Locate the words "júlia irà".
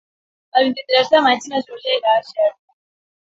1.67-2.15